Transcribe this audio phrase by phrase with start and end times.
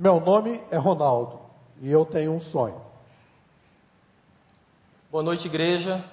[0.00, 1.40] Meu nome é Ronaldo
[1.80, 2.80] e eu tenho um sonho.
[5.10, 6.04] Boa noite, igreja.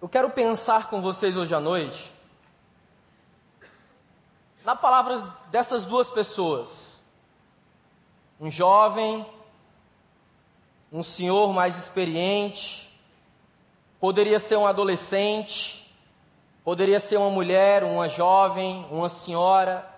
[0.00, 2.10] Eu quero pensar com vocês hoje à noite
[4.64, 5.18] na palavra
[5.50, 7.02] dessas duas pessoas.
[8.40, 9.26] Um jovem,
[10.90, 12.90] um senhor mais experiente,
[14.00, 15.86] poderia ser um adolescente,
[16.64, 19.89] poderia ser uma mulher, uma jovem, uma senhora.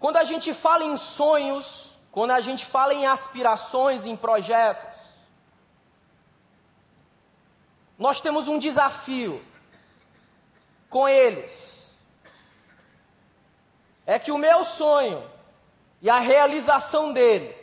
[0.00, 4.98] Quando a gente fala em sonhos, quando a gente fala em aspirações, em projetos,
[7.98, 9.44] nós temos um desafio
[10.88, 11.94] com eles.
[14.06, 15.22] É que o meu sonho
[16.00, 17.54] e a realização dele,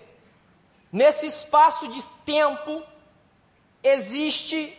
[0.92, 2.84] nesse espaço de tempo,
[3.82, 4.78] existe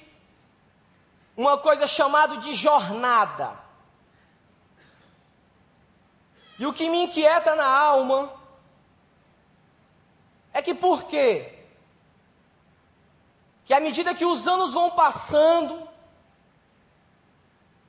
[1.37, 3.68] uma coisa chamada de jornada.
[6.59, 8.33] E o que me inquieta na alma
[10.53, 11.59] é que por quê?
[13.69, 15.86] que à medida que os anos vão passando,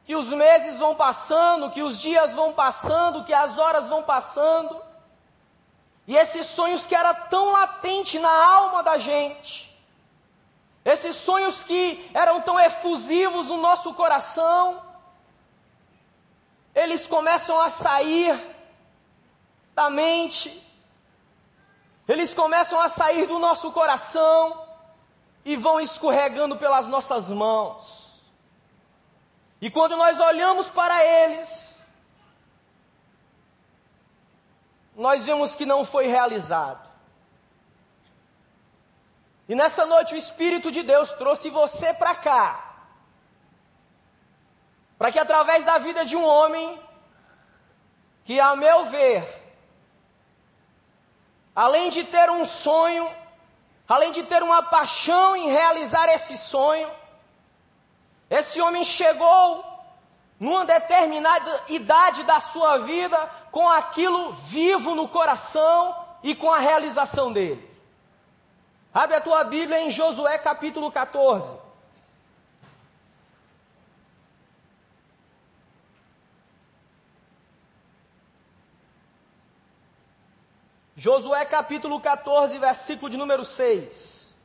[0.04, 4.84] que os meses vão passando, que os dias vão passando, que as horas vão passando,
[6.06, 9.74] e esses sonhos que era tão latente na alma da gente,
[10.84, 14.84] esses sonhos que eram tão efusivos no nosso coração,
[16.76, 18.49] eles começam a sair
[19.80, 20.50] da mente,
[22.08, 24.70] eles começam a sair do nosso coração,
[25.46, 27.82] e vão escorregando pelas nossas mãos.
[29.62, 31.78] E quando nós olhamos para eles,
[34.96, 36.88] nós vemos que não foi realizado.
[39.48, 42.46] E nessa noite o Espírito de Deus trouxe você para cá,
[44.98, 46.80] para que através da vida de um homem,
[48.26, 49.39] que a meu ver,
[51.56, 53.10] além de ter um sonho,
[53.88, 56.90] além de ter uma paixão em realizar esse sonho,
[58.30, 59.66] esse homem chegou
[60.40, 63.18] numa determinada idade da sua vida
[63.52, 67.68] com aquilo vivo no coração e com a realização dele.
[68.94, 71.69] Abre a tua Bíblia em Josué capítulo 14.
[81.00, 84.36] Josué capítulo 14, versículo de número 6.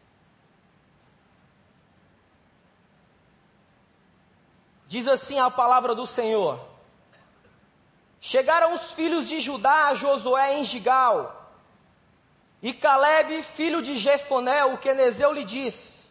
[4.87, 6.65] Diz assim a palavra do Senhor:
[8.21, 11.51] Chegaram os filhos de Judá a Josué em Gigal,
[12.63, 16.05] e Caleb, filho de Jefoné, o quenezeu, lhe disse: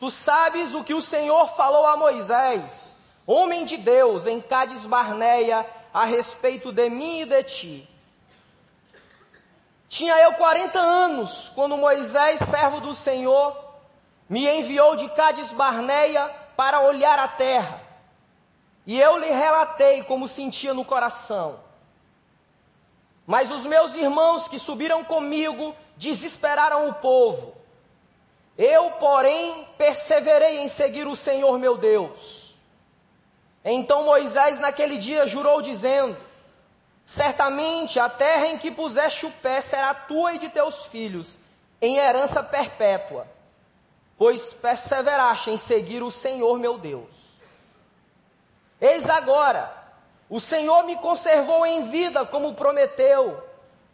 [0.00, 2.96] Tu sabes o que o Senhor falou a Moisés,
[3.26, 7.87] homem de Deus, em Cades Barneia, a respeito de mim e de ti
[9.88, 13.56] tinha eu 40 anos quando Moisés, servo do Senhor,
[14.28, 17.80] me enviou de Cádiz Barneia para olhar a terra.
[18.86, 21.60] E eu lhe relatei como sentia no coração.
[23.26, 27.54] Mas os meus irmãos que subiram comigo desesperaram o povo.
[28.56, 32.56] Eu, porém, perseverei em seguir o Senhor meu Deus.
[33.64, 36.16] Então Moisés naquele dia jurou, dizendo:
[37.08, 41.38] Certamente a terra em que puseste o pé será tua e de teus filhos,
[41.80, 43.26] em herança perpétua,
[44.18, 47.08] pois perseveraste em seguir o Senhor meu Deus.
[48.78, 49.74] Eis agora,
[50.28, 53.42] o Senhor me conservou em vida como prometeu,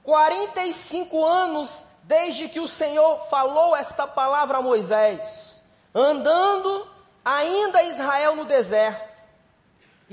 [0.03, 5.63] 45 anos desde que o Senhor falou esta palavra a Moisés,
[5.95, 6.89] andando
[7.25, 9.14] ainda Israel no deserto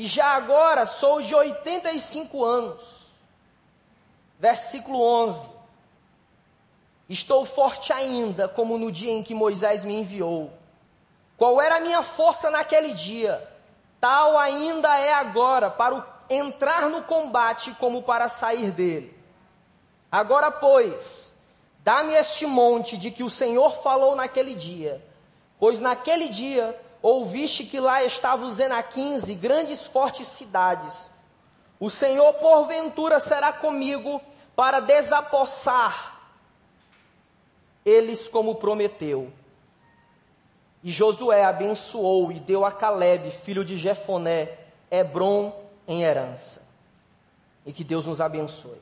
[0.01, 2.81] e já agora sou de 85 anos.
[4.39, 5.51] Versículo 11.
[7.07, 10.51] Estou forte ainda, como no dia em que Moisés me enviou.
[11.38, 13.47] Qual era a minha força naquele dia?
[13.99, 19.16] Tal ainda é agora, para entrar no combate como para sair dele.
[20.11, 21.35] Agora, pois,
[21.84, 24.99] dá-me este monte de que o Senhor falou naquele dia,
[25.59, 31.09] pois naquele dia ouviste que lá estavam os Enaquins e grandes fortes cidades.
[31.80, 34.22] O Senhor, porventura, será comigo
[34.56, 36.20] para desapossar
[37.84, 39.34] eles como prometeu.
[40.84, 44.58] E Josué abençoou e deu a Caleb, filho de Jefoné,
[44.90, 45.53] Hebron
[45.88, 46.62] em herança.
[47.66, 48.82] E que Deus nos abençoe.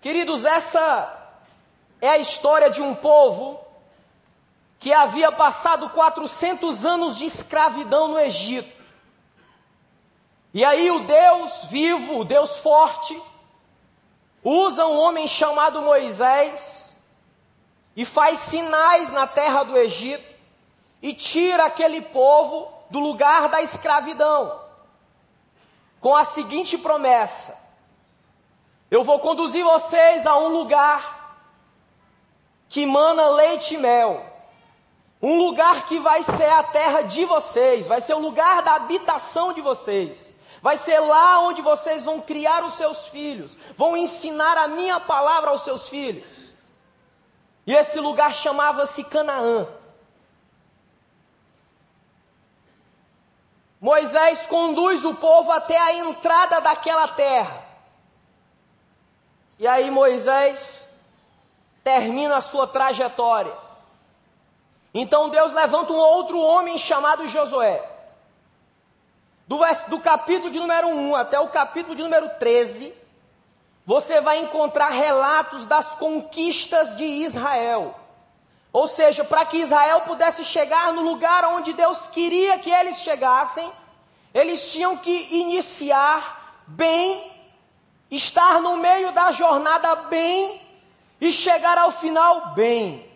[0.00, 1.38] Queridos, essa
[2.00, 3.63] é a história de um povo
[4.84, 8.70] que havia passado 400 anos de escravidão no Egito.
[10.52, 13.18] E aí o Deus vivo, o Deus forte,
[14.42, 16.94] usa um homem chamado Moisés
[17.96, 20.22] e faz sinais na terra do Egito
[21.00, 24.60] e tira aquele povo do lugar da escravidão,
[25.98, 27.56] com a seguinte promessa:
[28.90, 31.38] Eu vou conduzir vocês a um lugar
[32.68, 34.33] que mana leite e mel,
[35.24, 39.54] um lugar que vai ser a terra de vocês, vai ser o lugar da habitação
[39.54, 40.36] de vocês.
[40.60, 45.50] Vai ser lá onde vocês vão criar os seus filhos, vão ensinar a minha palavra
[45.50, 46.26] aos seus filhos.
[47.66, 49.66] E esse lugar chamava-se Canaã.
[53.80, 57.64] Moisés conduz o povo até a entrada daquela terra.
[59.58, 60.86] E aí Moisés
[61.82, 63.63] termina a sua trajetória.
[64.94, 67.82] Então Deus levanta um outro homem chamado Josué.
[69.48, 69.58] Do,
[69.88, 72.94] do capítulo de número 1 até o capítulo de número 13,
[73.84, 77.94] você vai encontrar relatos das conquistas de Israel.
[78.72, 83.70] Ou seja, para que Israel pudesse chegar no lugar onde Deus queria que eles chegassem,
[84.32, 87.32] eles tinham que iniciar bem,
[88.10, 90.60] estar no meio da jornada bem
[91.20, 93.13] e chegar ao final bem.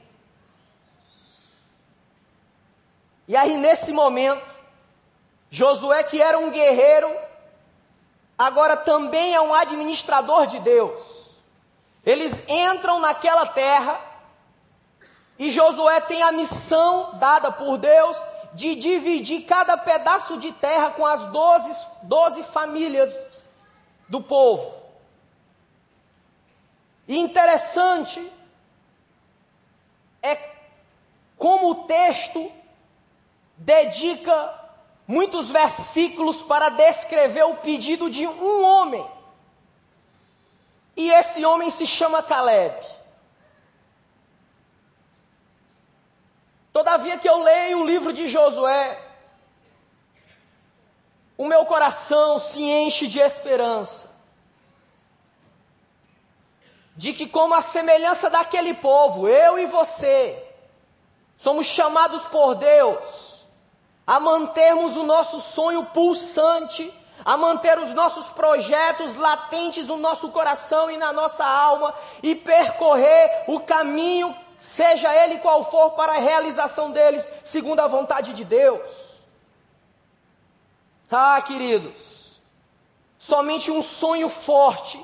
[3.29, 4.57] E aí, nesse momento,
[5.51, 7.15] Josué, que era um guerreiro,
[8.39, 11.29] agora também é um administrador de Deus.
[12.07, 14.01] Eles entram naquela terra
[15.39, 18.17] e Josué tem a missão dada por Deus
[18.55, 23.15] de dividir cada pedaço de terra com as doze, doze famílias
[24.09, 24.75] do povo.
[27.07, 28.33] E interessante
[30.23, 30.55] é
[31.37, 32.58] como o texto
[33.59, 34.55] dedica
[35.07, 39.05] muitos versículos para descrever o pedido de um homem.
[40.97, 42.75] E esse homem se chama Caleb.
[46.73, 49.03] Todavia que eu leio o livro de Josué,
[51.37, 54.09] o meu coração se enche de esperança.
[56.97, 60.45] De que, como a semelhança daquele povo, eu e você,
[61.37, 63.38] somos chamados por Deus
[64.09, 66.91] a mantermos o nosso sonho pulsante,
[67.23, 73.45] a manter os nossos projetos latentes no nosso coração e na nossa alma e percorrer
[73.47, 78.81] o caminho, seja ele qual for, para a realização deles, segundo a vontade de Deus.
[81.11, 82.41] Ah, queridos,
[83.19, 84.99] somente um sonho forte,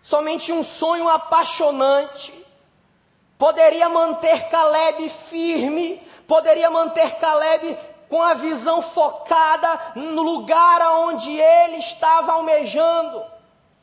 [0.00, 2.32] somente um sonho apaixonante,
[3.36, 7.76] poderia manter Caleb firme poderia manter Caleb
[8.08, 13.24] com a visão focada no lugar aonde ele estava almejando.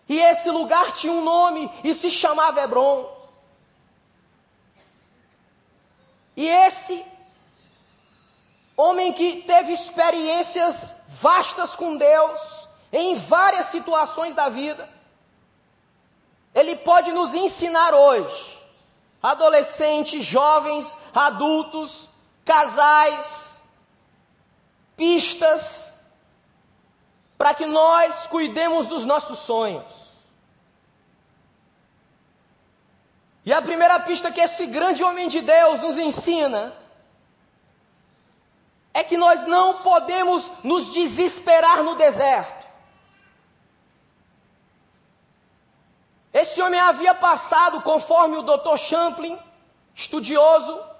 [0.07, 3.05] E esse lugar tinha um nome e se chamava Hebron.
[6.37, 7.05] E esse
[8.77, 14.87] homem que teve experiências vastas com Deus em várias situações da vida,
[16.55, 18.57] ele pode nos ensinar hoje,
[19.21, 22.07] adolescentes, jovens, adultos,
[22.47, 23.61] casais,
[24.95, 25.93] pistas,
[27.37, 30.07] para que nós cuidemos dos nossos sonhos.
[33.45, 36.73] E a primeira pista que esse grande homem de Deus nos ensina
[38.93, 42.67] é que nós não podemos nos desesperar no deserto.
[46.33, 48.77] Esse homem havia passado, conforme o Dr.
[48.77, 49.37] Champlin,
[49.95, 50.96] estudioso,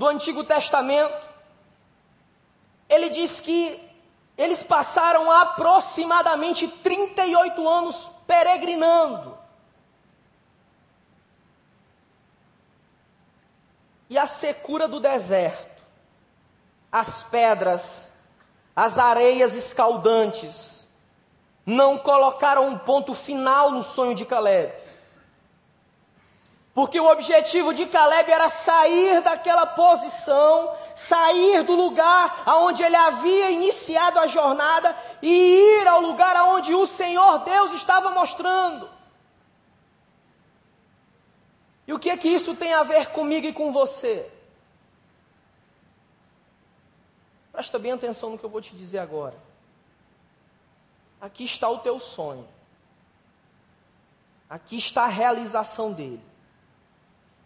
[0.00, 1.14] do Antigo Testamento,
[2.88, 3.78] ele diz que
[4.34, 9.36] eles passaram aproximadamente 38 anos peregrinando.
[14.08, 15.82] E a secura do deserto,
[16.90, 18.10] as pedras,
[18.74, 20.86] as areias escaldantes,
[21.66, 24.72] não colocaram um ponto final no sonho de Caleb.
[26.72, 33.50] Porque o objetivo de Caleb era sair daquela posição, sair do lugar aonde ele havia
[33.50, 38.88] iniciado a jornada e ir ao lugar aonde o Senhor Deus estava mostrando.
[41.88, 44.30] E o que é que isso tem a ver comigo e com você?
[47.50, 49.36] Presta bem atenção no que eu vou te dizer agora.
[51.20, 52.48] Aqui está o teu sonho.
[54.48, 56.29] Aqui está a realização dele.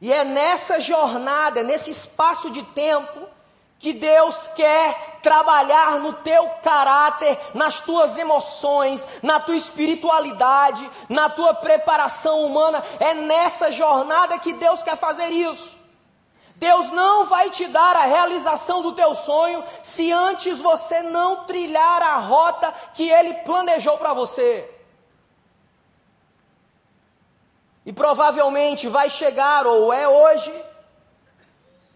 [0.04, 3.26] E é nessa jornada, nesse espaço de tempo,
[3.78, 11.54] que Deus quer trabalhar no teu caráter, nas tuas emoções, na tua espiritualidade, na tua
[11.54, 12.84] preparação humana.
[13.00, 15.74] É nessa jornada que Deus quer fazer isso.
[16.56, 22.02] Deus não vai te dar a realização do teu sonho se antes você não trilhar
[22.02, 24.70] a rota que Ele planejou para você.
[27.84, 30.64] E provavelmente vai chegar, ou é hoje,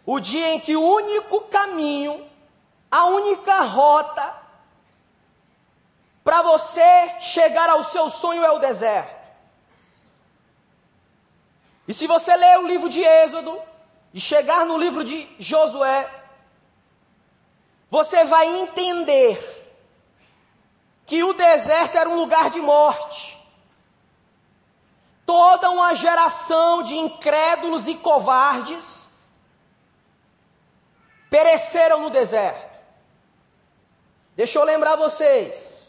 [0.04, 2.26] o dia em que o único caminho,
[2.90, 4.34] a única rota
[6.22, 9.16] para você chegar ao seu sonho é o deserto.
[11.86, 13.58] E se você ler o livro de Êxodo
[14.12, 16.06] e chegar no livro de Josué,
[17.90, 19.58] você vai entender
[21.06, 23.37] que o deserto era um lugar de morte.
[25.28, 29.06] Toda uma geração de incrédulos e covardes
[31.28, 32.78] pereceram no deserto.
[34.34, 35.84] Deixa eu lembrar vocês.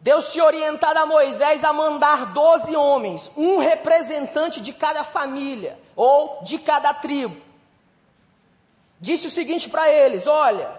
[0.00, 6.44] Deus tinha orientado a Moisés a mandar doze homens, um representante de cada família ou
[6.44, 7.42] de cada tribo.
[9.00, 10.70] Disse o seguinte para eles: Olha,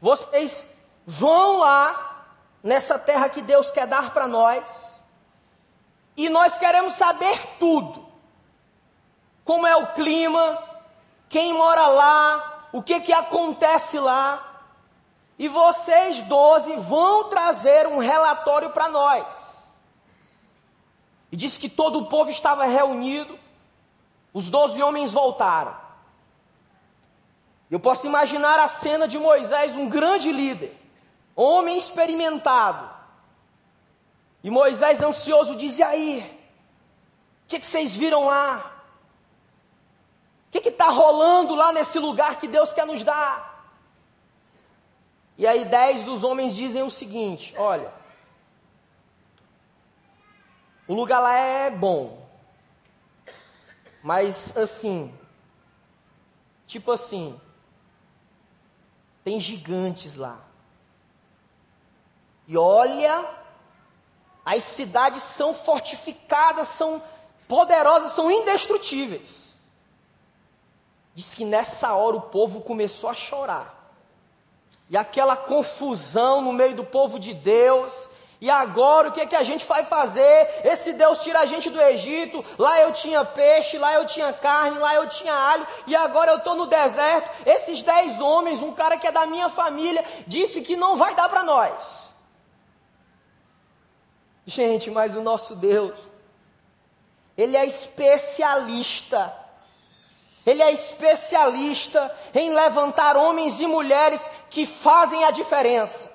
[0.00, 0.64] vocês
[1.06, 2.26] vão lá
[2.64, 4.87] nessa terra que Deus quer dar para nós,
[6.18, 8.04] e nós queremos saber tudo.
[9.44, 10.62] Como é o clima,
[11.28, 14.44] quem mora lá, o que, que acontece lá.
[15.38, 19.70] E vocês doze vão trazer um relatório para nós.
[21.30, 23.38] E disse que todo o povo estava reunido,
[24.34, 25.76] os doze homens voltaram.
[27.70, 30.76] Eu posso imaginar a cena de Moisés, um grande líder,
[31.36, 32.97] homem experimentado.
[34.42, 36.40] E Moisés, ansioso, diz: E aí?
[37.44, 38.84] O que, que vocês viram lá?
[40.48, 43.48] O que está rolando lá nesse lugar que Deus quer nos dar?
[45.36, 47.92] E aí dez dos homens dizem o seguinte: olha,
[50.86, 52.26] o lugar lá é bom,
[54.02, 55.14] mas assim,
[56.66, 57.40] tipo assim,
[59.22, 60.40] tem gigantes lá.
[62.48, 63.37] E olha,
[64.50, 67.02] as cidades são fortificadas, são
[67.46, 69.52] poderosas, são indestrutíveis.
[71.14, 73.92] Diz que nessa hora o povo começou a chorar.
[74.88, 77.92] E aquela confusão no meio do povo de Deus.
[78.40, 80.62] E agora o que, é que a gente vai fazer?
[80.64, 82.42] Esse Deus tira a gente do Egito.
[82.56, 85.66] Lá eu tinha peixe, lá eu tinha carne, lá eu tinha alho.
[85.86, 87.30] E agora eu estou no deserto.
[87.44, 91.28] Esses dez homens, um cara que é da minha família, disse que não vai dar
[91.28, 92.07] para nós.
[94.48, 96.10] Gente, mas o nosso Deus,
[97.36, 99.32] Ele é especialista
[100.46, 106.10] ele é especialista em levantar homens e mulheres que fazem a diferença.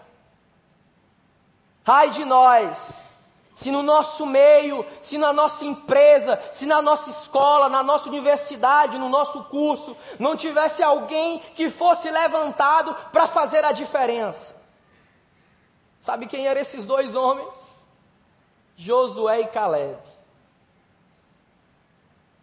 [1.85, 3.11] Ai de nós,
[3.53, 8.97] se no nosso meio, se na nossa empresa, se na nossa escola, na nossa universidade,
[8.97, 14.55] no nosso curso, não tivesse alguém que fosse levantado para fazer a diferença.
[15.99, 17.62] Sabe quem eram esses dois homens?
[18.75, 19.97] Josué e Caleb.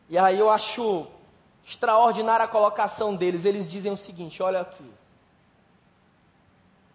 [0.08, 1.06] E aí eu acho
[1.64, 3.44] extraordinária a colocação deles.
[3.44, 4.90] Eles dizem o seguinte: olha aqui.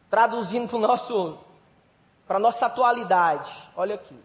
[0.09, 1.37] Traduzindo para nosso
[2.27, 4.19] para nossa atualidade, olha aqui.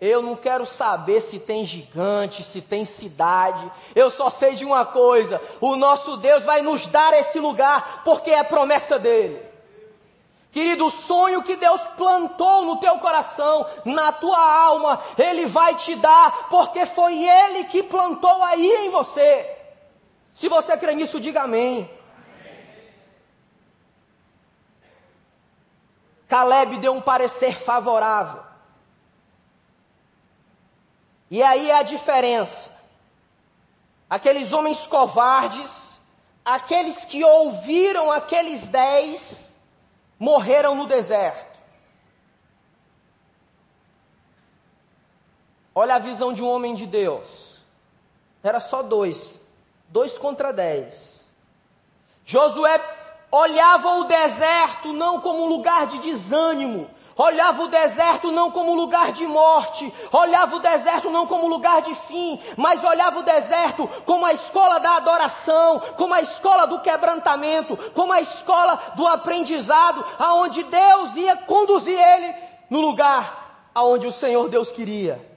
[0.00, 3.70] Eu não quero saber se tem gigante, se tem cidade.
[3.94, 8.30] Eu só sei de uma coisa: o nosso Deus vai nos dar esse lugar, porque
[8.30, 9.49] é promessa dele.
[10.52, 15.94] Querido, o sonho que Deus plantou no teu coração, na tua alma, Ele vai te
[15.94, 19.56] dar, porque foi Ele que plantou aí em você.
[20.34, 21.88] Se você crê nisso, diga amém.
[26.26, 28.42] Caleb deu um parecer favorável.
[31.30, 32.70] E aí é a diferença.
[34.08, 36.00] Aqueles homens covardes,
[36.44, 39.49] aqueles que ouviram aqueles dez,
[40.20, 41.58] morreram no deserto.
[45.74, 47.58] Olha a visão de um homem de Deus.
[48.42, 49.40] Era só dois,
[49.88, 51.26] dois contra dez.
[52.24, 52.78] Josué
[53.32, 56.90] olhava o deserto não como um lugar de desânimo,
[57.22, 61.94] olhava o deserto não como lugar de morte, olhava o deserto não como lugar de
[61.94, 67.76] fim, mas olhava o deserto como a escola da adoração, como a escola do quebrantamento,
[67.92, 72.34] como a escola do aprendizado, aonde Deus ia conduzir ele
[72.68, 73.40] no lugar
[73.74, 75.28] aonde o Senhor Deus queria.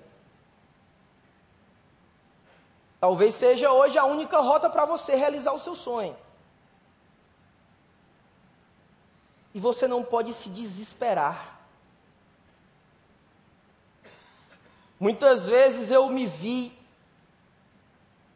[3.00, 6.16] Talvez seja hoje a única rota para você realizar o seu sonho.
[9.54, 11.53] E você não pode se desesperar.
[15.04, 16.72] Muitas vezes eu me vi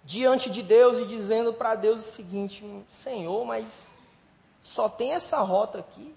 [0.04, 3.66] diante de Deus e dizendo para Deus o seguinte: Senhor, mas
[4.62, 6.14] só tem essa rota aqui?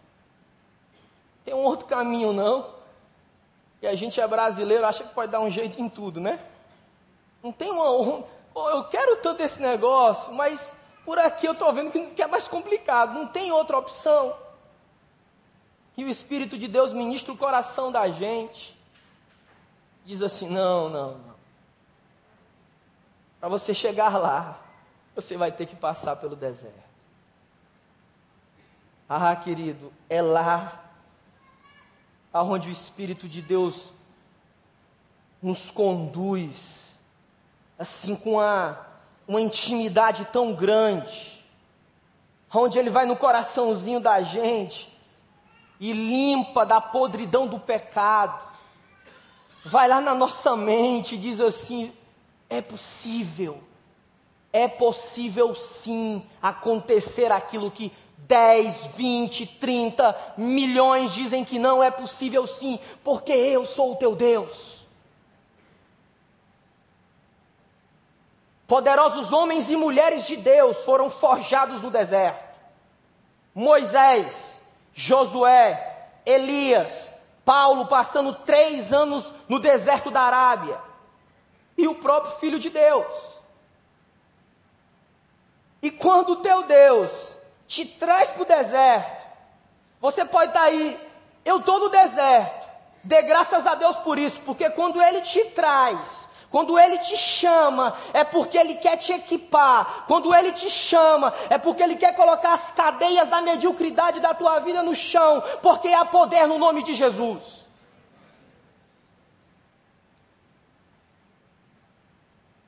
[1.45, 2.69] Tem um outro caminho não?
[3.80, 6.45] E a gente é brasileiro, acha que pode dar um jeito em tudo, né?
[7.40, 8.25] Não tem uma.
[8.73, 13.14] Eu quero tanto esse negócio, mas por aqui eu estou vendo que é mais complicado,
[13.14, 14.35] não tem outra opção.
[15.97, 18.80] E o Espírito de Deus ministra o coração da gente.
[20.04, 21.35] Diz assim: não, não, não.
[23.40, 24.59] Para você chegar lá,
[25.14, 26.90] você vai ter que passar pelo deserto.
[29.09, 30.85] Ah, querido, é lá
[32.33, 33.92] aonde o Espírito de Deus
[35.42, 36.97] nos conduz,
[37.78, 38.76] assim com a,
[39.26, 41.45] uma intimidade tão grande,
[42.54, 44.90] onde Ele vai no coraçãozinho da gente
[45.80, 48.50] e limpa da podridão do pecado,
[49.64, 51.93] vai lá na nossa mente e diz assim:
[52.49, 53.62] é possível,
[54.52, 62.47] é possível sim acontecer aquilo que 10, 20, 30 milhões dizem que não é possível
[62.47, 64.81] sim, porque eu sou o teu Deus.
[68.69, 72.57] Poderosos homens e mulheres de Deus foram forjados no deserto.
[73.52, 74.62] Moisés,
[74.95, 77.12] Josué, Elias,
[77.50, 80.80] Paulo passando três anos no deserto da Arábia.
[81.76, 83.12] E o próprio Filho de Deus.
[85.83, 89.26] E quando o teu Deus te traz para o deserto.
[90.00, 90.97] Você pode estar tá aí,
[91.45, 92.69] eu estou no deserto.
[93.02, 97.97] Dê graças a Deus por isso, porque quando Ele te traz, quando Ele te chama,
[98.12, 100.04] é porque Ele quer te equipar.
[100.07, 104.59] Quando Ele te chama, é porque Ele quer colocar as cadeias da mediocridade da tua
[104.61, 107.61] vida no chão, porque há poder no nome de Jesus.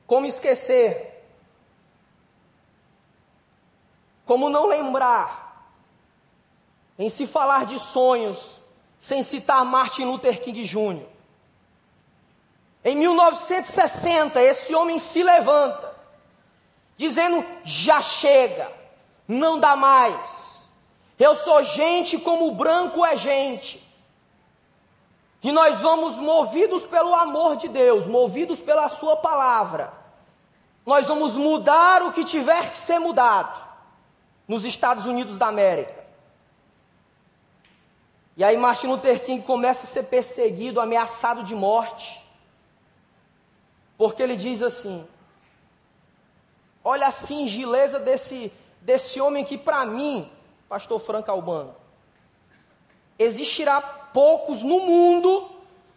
[0.07, 1.13] Como esquecer
[4.25, 5.69] Como não lembrar,
[6.97, 8.59] em se falar de sonhos,
[8.97, 11.12] sem citar Martin Luther King Jr.
[12.83, 15.95] Em 1960, esse homem se levanta,
[16.97, 18.71] dizendo: já chega,
[19.27, 20.67] não dá mais.
[21.17, 23.81] Eu sou gente como o branco é gente.
[25.41, 29.93] E nós vamos movidos pelo amor de Deus, movidos pela Sua palavra.
[30.85, 33.61] Nós vamos mudar o que tiver que ser mudado
[34.47, 36.03] nos Estados Unidos da América.
[38.35, 42.22] E aí Martin Luther King começa a ser perseguido, ameaçado de morte.
[43.97, 45.07] Porque ele diz assim:
[46.83, 48.51] Olha a singileza desse,
[48.81, 50.29] desse homem que, para mim,
[50.67, 51.75] pastor Franco Albano,
[53.17, 55.49] existirá poucos no mundo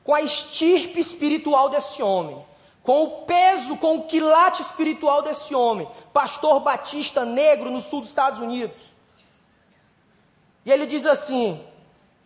[0.04, 2.44] com a estirpe espiritual desse homem
[2.86, 8.10] com o peso, com o quilate espiritual desse homem, pastor batista negro no sul dos
[8.10, 8.94] Estados Unidos.
[10.64, 11.60] E ele diz assim: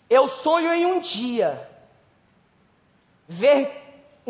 [0.09, 1.67] Eu sonho em um dia
[3.27, 3.80] ver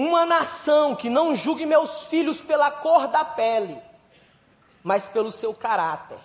[0.01, 3.79] uma nação que não julgue meus filhos pela cor da pele,
[4.83, 6.19] mas pelo seu caráter.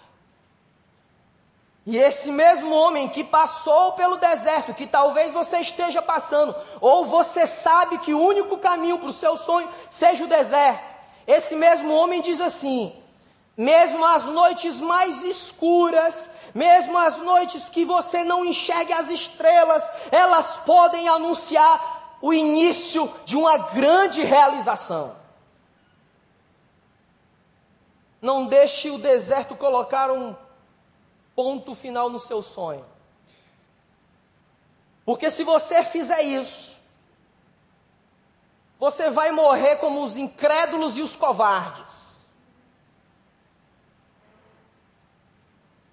[1.85, 7.45] E esse mesmo homem que passou pelo deserto, que talvez você esteja passando, ou você
[7.45, 10.95] sabe que o único caminho para o seu sonho seja o deserto,
[11.27, 12.95] esse mesmo homem diz assim:
[13.57, 20.57] mesmo as noites mais escuras, mesmo as noites que você não enxergue as estrelas, elas
[20.65, 25.15] podem anunciar o início de uma grande realização.
[28.21, 30.35] Não deixe o deserto colocar um
[31.35, 32.85] ponto final no seu sonho.
[35.05, 36.81] Porque se você fizer isso,
[38.79, 42.05] você vai morrer como os incrédulos e os covardes.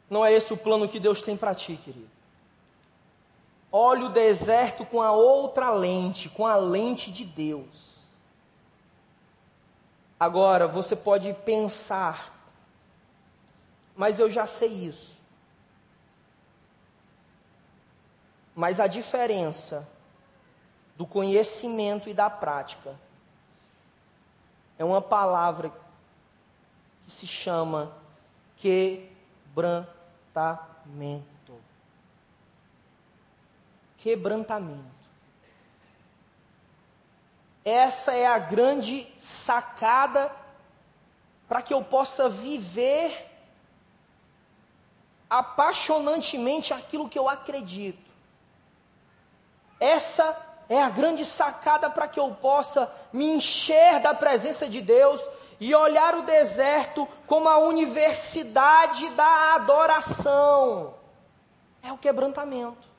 [0.09, 2.12] Não é esse o plano que Deus tem para ti, querido.
[3.75, 7.93] Olhe o deserto com a outra lente, com a lente de Deus.
[10.21, 12.39] Agora, você pode pensar,
[13.97, 15.23] mas eu já sei isso.
[18.55, 19.89] Mas a diferença
[20.95, 22.95] do conhecimento e da prática
[24.79, 25.73] é uma palavra
[27.05, 27.91] que se chama
[28.59, 31.32] quebrantamento.
[34.03, 34.83] Quebrantamento.
[37.65, 40.31] Essa é a grande sacada
[41.49, 43.31] para que eu possa viver
[45.31, 48.11] apaixonantemente aquilo que eu acredito.
[49.79, 50.37] Essa
[50.69, 55.21] é a grande sacada para que eu possa me encher da presença de Deus
[55.61, 60.97] e olhar o deserto como a universidade da adoração.
[61.81, 62.92] É o quebrantamento.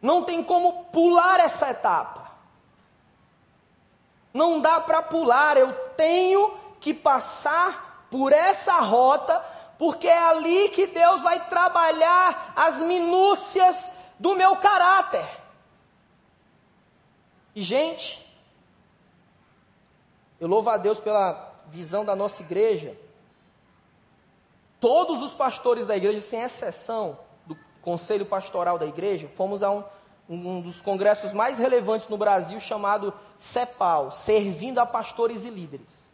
[0.00, 2.30] Não tem como pular essa etapa.
[4.32, 9.44] Não dá para pular, eu tenho que passar por essa rota,
[9.78, 15.26] porque é ali que Deus vai trabalhar as minúcias do meu caráter.
[17.54, 18.24] E, gente,
[20.38, 22.96] eu louvo a Deus pela visão da nossa igreja.
[24.80, 27.18] Todos os pastores da igreja, sem exceção
[27.82, 29.84] conselho pastoral da igreja, fomos a um,
[30.28, 36.08] um dos congressos mais relevantes no Brasil, chamado CEPAL Servindo a Pastores e Líderes.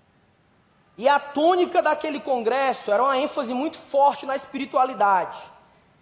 [0.96, 5.38] E a tônica daquele congresso era uma ênfase muito forte na espiritualidade,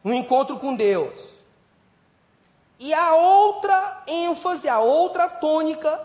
[0.05, 1.42] no encontro com Deus.
[2.79, 5.98] E a outra ênfase, a outra tônica,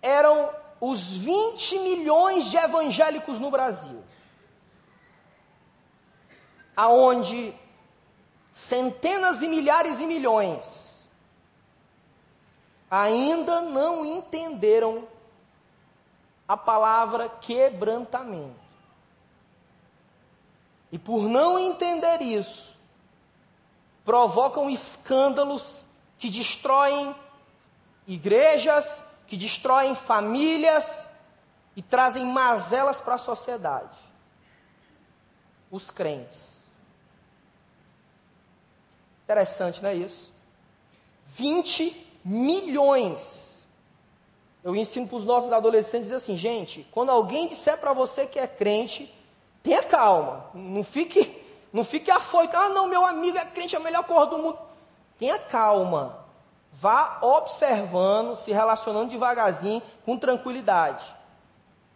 [0.00, 0.48] eram
[0.80, 4.02] os 20 milhões de evangélicos no Brasil.
[6.76, 7.54] Aonde
[8.54, 10.84] centenas e milhares e milhões
[12.88, 15.08] ainda não entenderam
[16.46, 18.54] a palavra quebrantamento.
[20.92, 22.72] E por não entender isso,
[24.04, 25.84] provocam escândalos
[26.16, 27.16] que destroem
[28.06, 31.08] igrejas, que destroem famílias
[31.74, 33.98] e trazem mazelas para a sociedade.
[35.68, 36.53] Os crentes.
[39.24, 40.32] Interessante, não é isso?
[41.26, 43.66] 20 milhões.
[44.62, 48.46] Eu ensino para os nossos adolescentes assim, gente, quando alguém disser para você que é
[48.46, 49.12] crente,
[49.62, 52.56] tenha calma, não fique, não fique afoito.
[52.56, 54.58] Ah, não, meu amigo é crente, é a melhor cor do mundo.
[55.18, 56.24] Tenha calma.
[56.72, 61.04] Vá observando, se relacionando devagarzinho, com tranquilidade.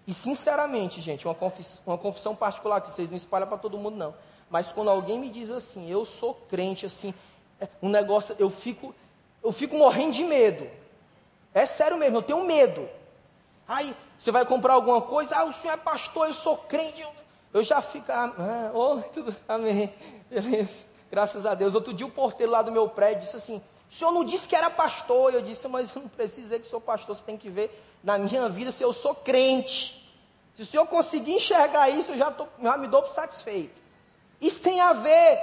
[0.07, 3.97] E sinceramente, gente, uma confissão, uma confissão particular que vocês não espalham para todo mundo,
[3.97, 4.15] não.
[4.51, 7.15] Mas quando alguém me diz assim, eu sou crente, assim,
[7.61, 8.95] é um negócio, eu fico,
[9.43, 10.69] eu fico morrendo de medo.
[11.53, 12.89] É sério mesmo, eu tenho medo.
[13.67, 17.07] Aí, você vai comprar alguma coisa, ah, o senhor é pastor, eu sou crente.
[17.53, 19.93] Eu, já fico, ah, ah oh, tudo, amém,
[20.31, 21.75] beleza, graças a Deus.
[21.75, 24.55] Outro dia o porteiro lá do meu prédio disse assim, o senhor não disse que
[24.55, 25.33] era pastor.
[25.33, 27.17] Eu disse, mas eu não preciso dizer que sou pastor.
[27.17, 27.71] Você tem que ver
[28.03, 30.07] na minha vida se eu sou crente.
[30.55, 33.81] Se o senhor conseguir enxergar isso, eu já, tô, já me dou satisfeito.
[34.41, 35.41] Isso tem a ver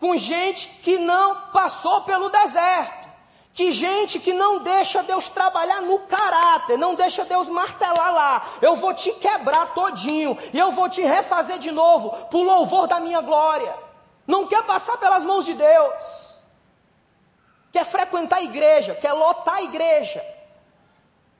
[0.00, 3.02] com gente que não passou pelo deserto.
[3.54, 8.52] Que gente que não deixa Deus trabalhar no caráter, não deixa Deus martelar lá.
[8.62, 12.98] Eu vou te quebrar todinho e eu vou te refazer de novo, por louvor da
[12.98, 13.74] minha glória.
[14.26, 16.32] Não quer passar pelas mãos de Deus
[17.72, 20.24] quer frequentar a igreja, quer lotar a igreja.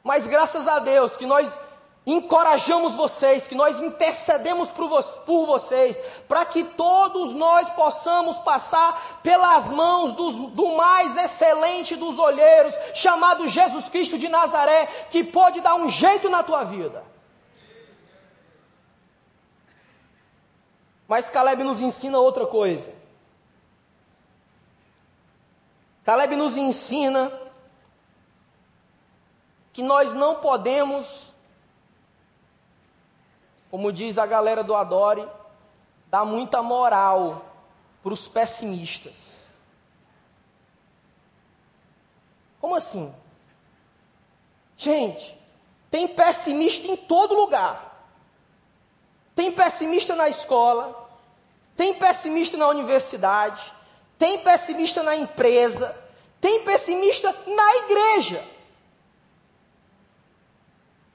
[0.03, 1.61] Mas graças a Deus que nós
[2.07, 10.13] encorajamos vocês, que nós intercedemos por, vocês, para que todos nós possamos passar pelas mãos
[10.13, 15.89] dos, do mais excelente dos olheiros, chamado Jesus Cristo de Nazaré, que pode dar um
[15.89, 17.05] jeito na tua vida.
[21.07, 22.91] Mas Caleb nos ensina outra coisa.
[26.05, 27.31] Caleb nos ensina
[29.73, 31.32] que nós não podemos,
[33.73, 35.27] como diz a galera do Adore,
[36.09, 37.43] dar muita moral
[38.03, 39.47] para os pessimistas.
[42.61, 43.13] Como assim?
[44.77, 45.35] Gente,
[45.91, 48.07] tem pessimista em todo lugar.
[49.35, 51.09] Tem pessimista na escola,
[51.75, 53.73] tem pessimista na universidade,
[54.19, 55.99] tem pessimista na empresa,
[56.43, 58.47] tem pessimista na igreja.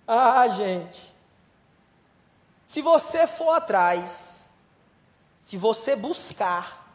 [0.07, 1.06] Ah, gente.
[2.77, 4.39] Se você for atrás,
[5.43, 6.87] se você buscar,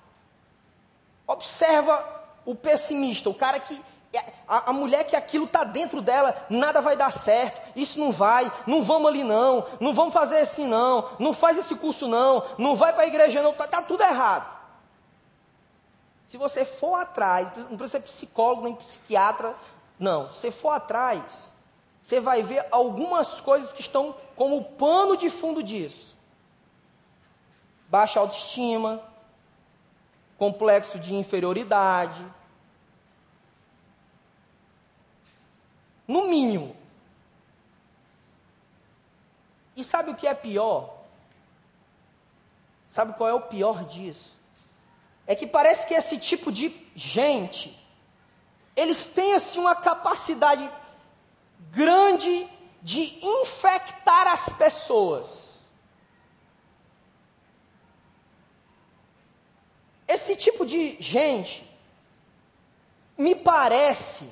[1.27, 2.07] observa
[2.45, 3.83] o pessimista, o cara que
[4.47, 8.49] a, a, mulher que aquilo está dentro dela, nada vai dar certo, isso não vai,
[8.65, 12.77] não vamos ali não, não vamos fazer assim não, não faz esse curso não, não
[12.77, 14.57] vai para a igreja não, está tá tudo errado.
[16.29, 19.53] Se você for atrás, não precisa ser psicólogo nem psiquiatra,
[19.99, 20.29] não.
[20.31, 21.52] Se você for atrás,
[22.03, 26.17] você vai ver algumas coisas que estão como pano de fundo disso:
[27.89, 29.01] baixa autoestima,
[30.37, 32.27] complexo de inferioridade.
[36.07, 36.77] No mínimo.
[39.77, 40.99] E sabe o que é pior?
[42.89, 44.37] Sabe qual é o pior disso?
[45.25, 47.75] É que parece que esse tipo de gente,
[48.75, 50.69] eles têm assim uma capacidade
[51.71, 52.49] grande
[52.83, 55.63] de infectar as pessoas.
[60.07, 61.65] Esse tipo de gente,
[63.17, 64.29] me parece,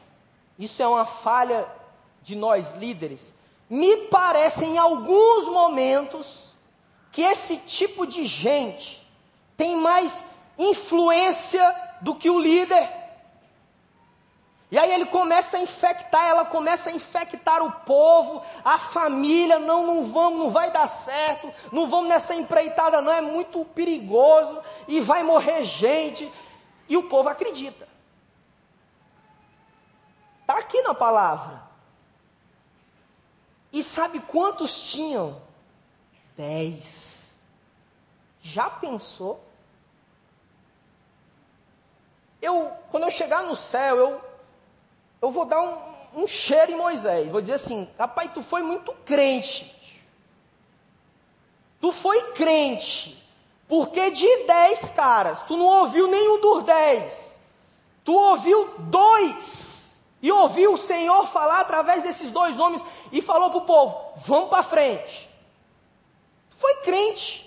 [0.58, 1.66] isso é uma falha
[2.22, 3.32] de nós líderes,
[3.68, 6.52] me parece em alguns momentos
[7.12, 9.06] que esse tipo de gente
[9.56, 10.24] tem mais
[10.58, 12.99] influência do que o líder.
[14.70, 19.84] E aí ele começa a infectar, ela começa a infectar o povo, a família, não,
[19.84, 25.00] não vamos, não vai dar certo, não vamos nessa empreitada não, é muito perigoso e
[25.00, 26.32] vai morrer gente.
[26.88, 27.88] E o povo acredita.
[30.40, 31.62] Está aqui na palavra.
[33.72, 35.40] E sabe quantos tinham?
[36.36, 37.32] Dez.
[38.40, 39.44] Já pensou?
[42.40, 44.29] Eu, quando eu chegar no céu, eu
[45.20, 47.30] eu vou dar um, um cheiro em Moisés.
[47.30, 49.74] Vou dizer assim: rapaz, tu foi muito crente.
[51.80, 53.16] Tu foi crente.
[53.68, 57.36] Porque de dez caras, tu não ouviu nenhum dos dez.
[58.04, 60.00] Tu ouviu dois.
[60.22, 62.84] E ouviu o Senhor falar através desses dois homens.
[63.12, 65.30] E falou para o povo: vamos para frente.
[66.50, 67.46] Tu foi crente.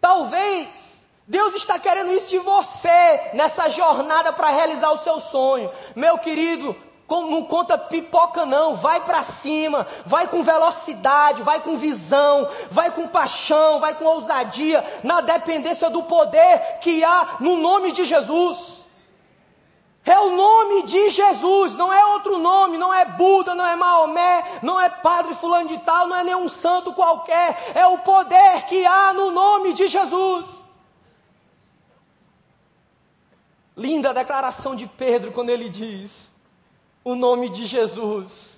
[0.00, 0.93] Talvez
[1.26, 5.70] Deus está querendo isso de você nessa jornada para realizar o seu sonho.
[5.96, 6.76] Meu querido,
[7.08, 13.06] não conta pipoca não, vai para cima, vai com velocidade, vai com visão, vai com
[13.06, 18.84] paixão, vai com ousadia, na dependência do poder que há no nome de Jesus.
[20.04, 24.58] É o nome de Jesus, não é outro nome, não é Buda, não é Maomé,
[24.62, 28.84] não é Padre Fulano de Tal, não é nenhum santo qualquer, é o poder que
[28.84, 30.63] há no nome de Jesus.
[33.76, 36.32] Linda a declaração de Pedro quando ele diz:
[37.02, 38.54] o nome de Jesus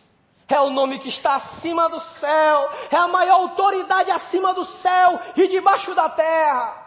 [0.48, 5.20] é o nome que está acima do céu, é a maior autoridade acima do céu
[5.34, 6.84] e debaixo da terra.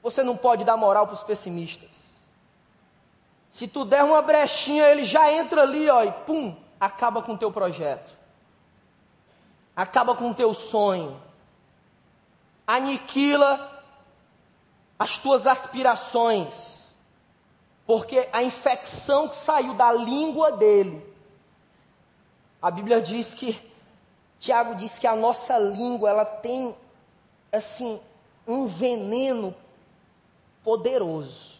[0.00, 2.08] Você não pode dar moral para os pessimistas.
[3.50, 7.38] Se tu der uma brechinha, ele já entra ali, ó, e pum, acaba com o
[7.38, 8.16] teu projeto.
[9.74, 11.20] Acaba com o teu sonho.
[12.64, 13.77] Aniquila
[14.98, 16.94] as tuas aspirações,
[17.86, 21.06] porque a infecção que saiu da língua dele,
[22.60, 23.60] a Bíblia diz que,
[24.40, 26.74] Tiago diz que a nossa língua, ela tem,
[27.52, 28.00] assim,
[28.46, 29.54] um veneno
[30.64, 31.58] poderoso.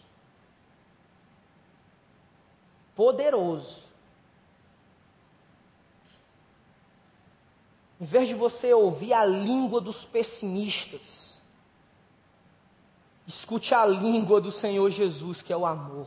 [2.96, 3.84] Poderoso.
[8.00, 11.27] Em vez de você ouvir a língua dos pessimistas,
[13.28, 16.06] Escute a língua do Senhor Jesus, que é o amor,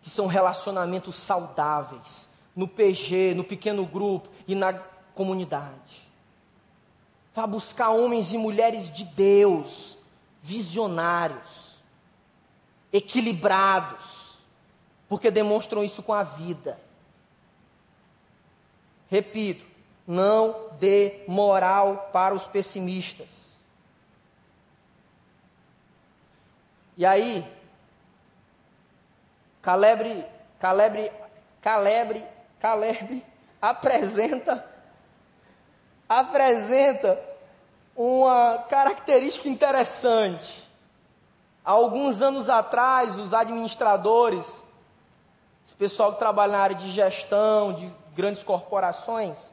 [0.00, 4.72] que são relacionamentos saudáveis, no PG, no pequeno grupo e na
[5.14, 6.08] comunidade.
[7.34, 9.98] Vá buscar homens e mulheres de Deus,
[10.42, 11.78] visionários,
[12.90, 14.38] equilibrados,
[15.10, 16.80] porque demonstram isso com a vida.
[19.10, 19.66] Repito,
[20.06, 23.51] não dê moral para os pessimistas.
[27.02, 27.44] E aí,
[29.60, 30.24] Calebre,
[30.60, 31.10] Calebre,
[31.60, 32.24] Calebre,
[32.60, 33.26] Calebre
[33.60, 34.64] apresenta
[36.08, 37.20] apresenta
[37.96, 40.62] uma característica interessante.
[41.64, 44.62] Há alguns anos atrás, os administradores,
[45.66, 49.50] esse pessoal que trabalha na área de gestão de grandes corporações,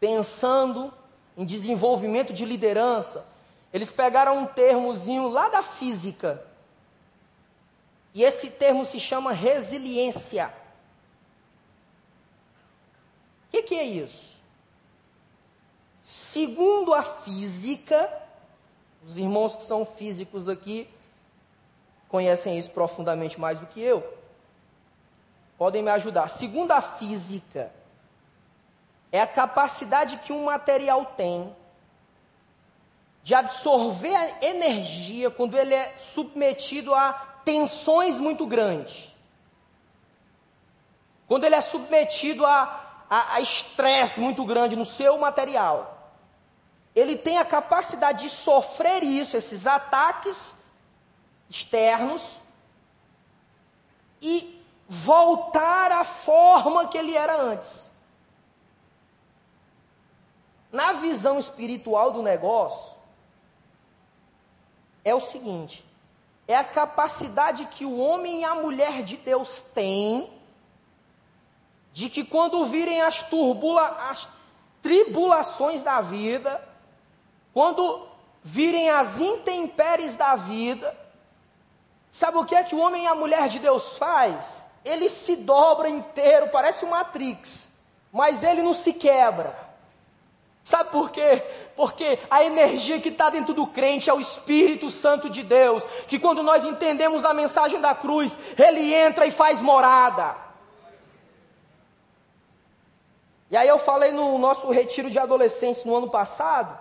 [0.00, 0.90] pensando
[1.36, 3.28] em desenvolvimento de liderança,
[3.72, 6.44] eles pegaram um termozinho lá da física.
[8.12, 10.52] E esse termo se chama resiliência.
[13.46, 14.40] O que, que é isso?
[16.02, 18.12] Segundo a física,
[19.06, 20.88] os irmãos que são físicos aqui
[22.08, 24.18] conhecem isso profundamente mais do que eu.
[25.56, 26.28] Podem me ajudar.
[26.28, 27.72] Segundo a física,
[29.12, 31.54] é a capacidade que um material tem
[33.22, 37.12] de absorver a energia quando ele é submetido a
[37.44, 39.14] tensões muito grandes.
[41.28, 46.12] Quando ele é submetido a estresse muito grande no seu material.
[46.94, 50.56] Ele tem a capacidade de sofrer isso, esses ataques
[51.48, 52.40] externos,
[54.20, 57.90] e voltar à forma que ele era antes.
[60.72, 62.92] na visão espiritual do negócio,
[65.04, 65.84] é o seguinte:
[66.46, 70.28] é a capacidade que o homem e a mulher de Deus têm
[71.92, 74.28] de que quando virem as, turbula, as
[74.82, 76.66] tribulações da vida,
[77.52, 78.06] quando
[78.42, 80.96] virem as intempéries da vida,
[82.10, 84.64] sabe o que é que o homem e a mulher de Deus faz?
[84.84, 87.70] Ele se dobra inteiro, parece um Matrix,
[88.12, 89.69] mas ele não se quebra.
[90.70, 91.42] Sabe por quê?
[91.74, 96.16] Porque a energia que está dentro do crente é o Espírito Santo de Deus, que
[96.16, 100.36] quando nós entendemos a mensagem da cruz, ele entra e faz morada.
[103.50, 106.78] E aí eu falei no nosso retiro de adolescentes no ano passado,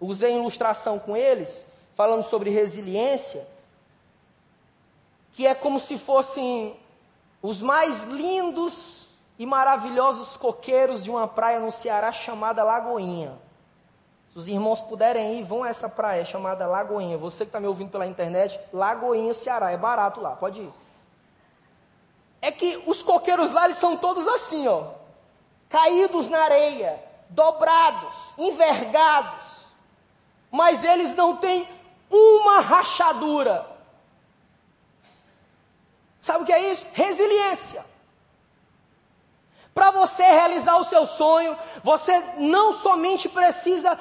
[0.00, 1.64] usei ilustração com eles,
[1.94, 3.46] falando sobre resiliência,
[5.34, 6.76] que é como se fossem
[7.40, 9.01] os mais lindos
[9.38, 13.38] e maravilhosos coqueiros de uma praia no Ceará chamada Lagoinha.
[14.32, 17.18] Se os irmãos puderem ir, vão a essa praia chamada Lagoinha.
[17.18, 20.72] Você que está me ouvindo pela internet, Lagoinha, Ceará, é barato lá, pode ir.
[22.40, 24.92] É que os coqueiros lá, eles são todos assim, ó.
[25.68, 29.66] Caídos na areia, dobrados, envergados.
[30.50, 31.68] Mas eles não têm
[32.10, 33.66] uma rachadura.
[36.20, 36.86] Sabe o que é isso?
[36.92, 37.91] Resiliência.
[39.74, 43.98] Para você realizar o seu sonho, você não somente precisa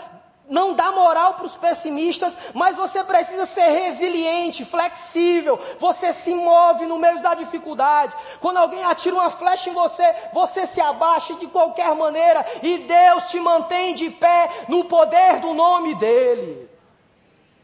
[0.52, 5.58] não dar moral para os pessimistas, mas você precisa ser resiliente, flexível.
[5.80, 8.14] Você se move no meio da dificuldade.
[8.42, 13.30] Quando alguém atira uma flecha em você, você se abaixa de qualquer maneira e Deus
[13.30, 16.70] te mantém de pé no poder do nome dEle.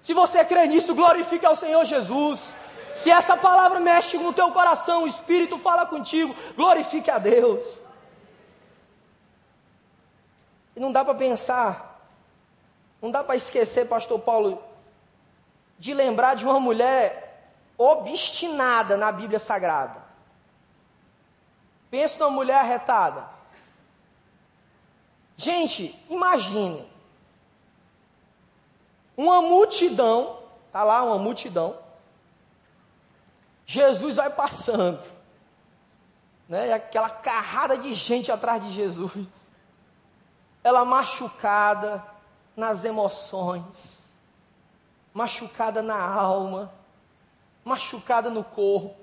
[0.02, 2.54] Se você crê nisso, glorifique ao Senhor Jesus.
[2.96, 7.86] Se essa palavra mexe no teu coração, o Espírito fala contigo, glorifique a Deus.
[10.78, 12.00] E não dá para pensar,
[13.02, 14.62] não dá para esquecer, pastor Paulo,
[15.80, 20.00] de lembrar de uma mulher obstinada na Bíblia Sagrada.
[21.90, 23.28] Pensa numa mulher arretada.
[25.36, 26.88] Gente, imagine.
[29.18, 31.76] Uma multidão, tá lá uma multidão.
[33.66, 35.04] Jesus vai passando.
[36.48, 36.68] Né?
[36.68, 39.28] E aquela carrada de gente atrás de Jesus
[40.68, 42.04] ela machucada
[42.54, 43.98] nas emoções,
[45.14, 46.74] machucada na alma,
[47.64, 48.94] machucada no corpo.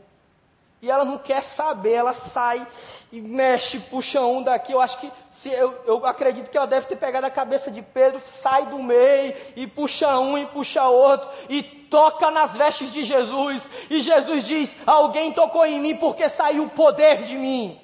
[0.82, 2.66] E ela não quer saber, ela sai
[3.10, 4.72] e mexe, puxa um daqui.
[4.72, 7.80] Eu acho que, se, eu, eu acredito que ela deve ter pegado a cabeça de
[7.80, 13.02] Pedro, sai do meio e puxa um e puxa outro e toca nas vestes de
[13.02, 13.70] Jesus.
[13.88, 17.80] E Jesus diz: Alguém tocou em mim porque saiu o poder de mim.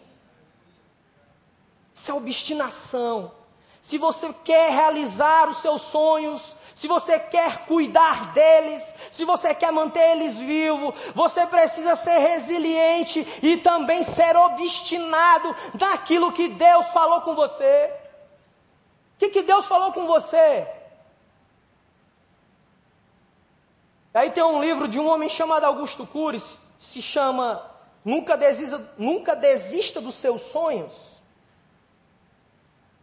[1.95, 3.40] Isso é obstinação
[3.83, 9.73] se você quer realizar os seus sonhos, se você quer cuidar deles, se você quer
[9.73, 17.21] manter eles vivos, você precisa ser resiliente e também ser obstinado naquilo que Deus falou
[17.23, 17.93] com você.
[19.15, 20.67] O que, que Deus falou com você?
[24.13, 27.65] Aí tem um livro de um homem chamado Augusto Curies, se chama
[28.05, 31.10] Nunca Desista, Nunca Desista dos Seus Sonhos.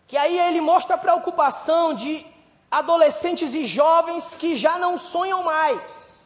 [0.07, 2.25] Que aí ele mostra a preocupação de
[2.71, 6.25] adolescentes e jovens que já não sonham mais.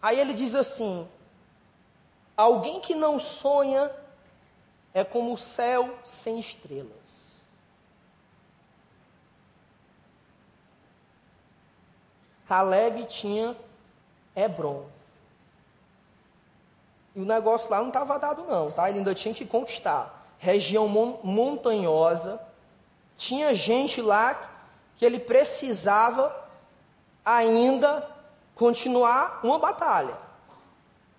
[0.00, 1.08] Aí ele diz assim:
[2.36, 3.90] alguém que não sonha
[4.92, 7.42] é como o céu sem estrelas.
[12.46, 13.56] Caleb tinha
[14.36, 14.86] Hebron.
[17.16, 18.88] E o negócio lá não estava dado, não, tá?
[18.88, 22.40] Ele ainda tinha que conquistar região montanhosa,
[23.16, 24.36] tinha gente lá
[24.96, 26.34] que ele precisava
[27.24, 28.08] ainda
[28.54, 30.16] continuar uma batalha.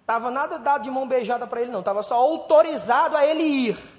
[0.01, 3.95] Estava nada dado de mão beijada para ele, não, estava só autorizado a ele ir.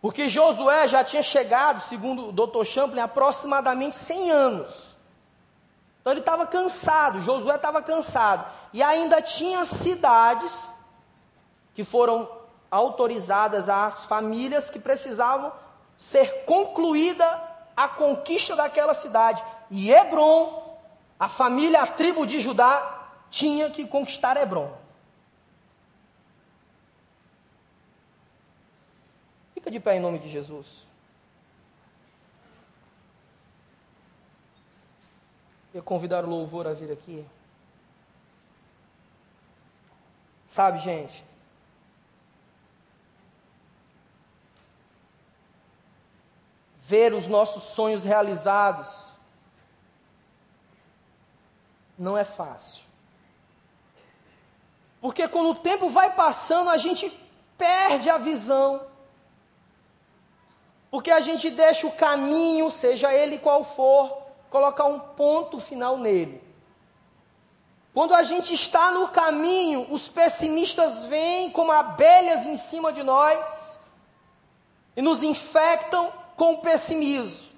[0.00, 2.64] Porque Josué já tinha chegado, segundo o Dr.
[2.64, 4.96] Champlin, aproximadamente 100 anos.
[6.00, 8.46] Então ele estava cansado, Josué estava cansado.
[8.72, 10.72] E ainda tinha cidades
[11.74, 12.30] que foram
[12.70, 15.52] autorizadas às famílias que precisavam
[15.98, 17.42] ser concluída
[17.76, 19.44] a conquista daquela cidade.
[19.70, 20.78] E Hebron,
[21.18, 24.72] a família, a tribo de Judá, tinha que conquistar Hebron.
[29.54, 30.86] Fica de pé em nome de Jesus.
[35.74, 37.26] Eu convidar o louvor a vir aqui.
[40.46, 41.22] Sabe, gente,
[46.86, 49.06] ver os nossos sonhos realizados
[51.98, 52.82] não é fácil.
[55.00, 57.12] Porque quando o tempo vai passando, a gente
[57.58, 58.86] perde a visão.
[60.88, 66.40] Porque a gente deixa o caminho, seja ele qual for, colocar um ponto final nele.
[67.92, 73.76] Quando a gente está no caminho, os pessimistas vêm como abelhas em cima de nós
[74.96, 77.48] e nos infectam com o pessimismo.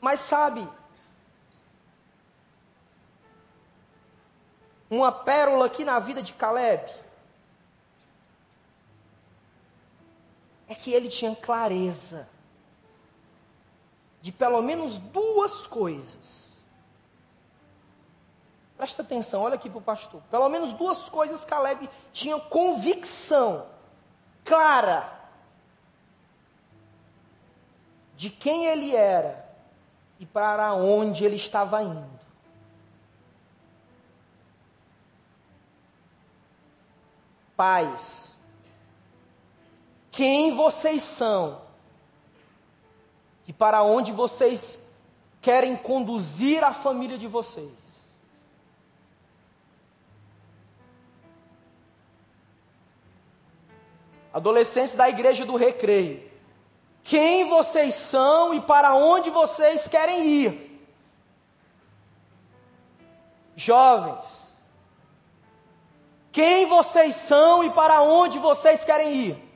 [0.00, 0.66] Mas sabe,
[4.88, 6.90] uma pérola aqui na vida de Caleb
[10.66, 12.28] é que ele tinha clareza
[14.22, 16.58] de pelo menos duas coisas.
[18.76, 20.22] Presta atenção, olha aqui para o pastor.
[20.30, 23.66] Pelo menos duas coisas Caleb tinha convicção
[24.42, 25.19] clara
[28.20, 29.48] de quem ele era
[30.18, 32.20] e para onde ele estava indo.
[37.56, 38.36] Pais,
[40.10, 41.62] quem vocês são
[43.48, 44.78] e para onde vocês
[45.40, 47.72] querem conduzir a família de vocês.
[54.30, 56.29] Adolescentes da igreja do recreio,
[57.02, 60.70] quem vocês são e para onde vocês querem ir.
[63.56, 64.24] Jovens,
[66.32, 69.50] quem vocês são e para onde vocês querem ir.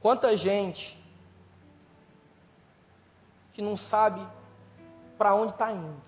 [0.00, 0.96] Quanta gente
[3.52, 4.24] que não sabe
[5.18, 6.05] para onde está indo.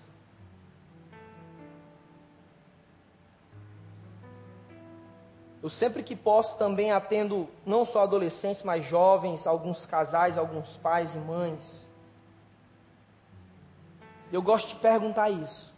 [5.61, 11.15] Eu sempre que posso também atendo não só adolescentes, mas jovens, alguns casais, alguns pais
[11.15, 11.85] e mães.
[14.31, 15.73] Eu gosto de perguntar isso.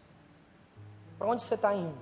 [1.18, 1.98] Para onde você está indo?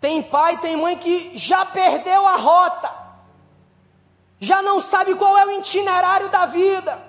[0.00, 2.92] Tem pai, tem mãe que já perdeu a rota,
[4.38, 7.02] já não sabe qual é o itinerário da vida.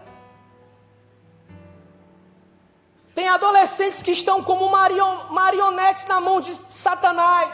[3.15, 7.49] Tem adolescentes que estão como marion, marionetes na mão de Satanás.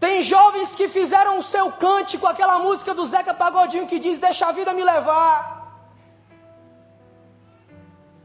[0.00, 4.16] Tem jovens que fizeram o seu cante com aquela música do Zeca Pagodinho que diz:
[4.16, 5.60] Deixa a vida me levar.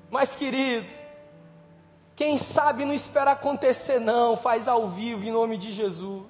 [0.10, 0.88] Mas, querido,
[2.16, 6.26] quem sabe não espera acontecer, não, faz ao vivo em nome de Jesus.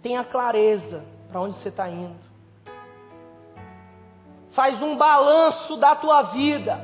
[0.00, 2.16] Tenha clareza para onde você está indo.
[4.50, 6.82] Faz um balanço da tua vida.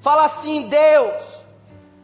[0.00, 1.42] Fala assim, Deus,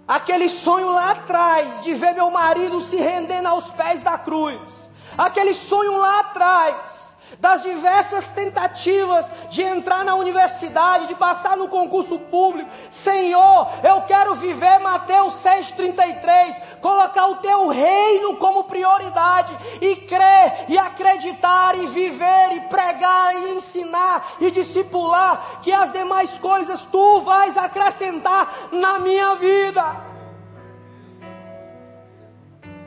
[0.06, 5.54] aquele sonho lá atrás de ver meu marido se rendendo aos pés da cruz, aquele
[5.54, 7.08] sonho lá atrás
[7.40, 12.70] das diversas tentativas de entrar na universidade, de passar no concurso público.
[12.90, 20.78] Senhor, eu quero viver Mateus 6,33, colocar o teu reino como prioridade, e crer, e
[20.78, 27.56] acreditar, e viver, e pregar, e ensinar, e discipular, que as demais coisas tu vais
[27.56, 30.08] acrescentar na minha vida.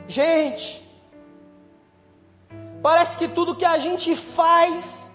[0.06, 0.82] Gente,
[2.82, 5.08] Parece que tudo que a gente faz,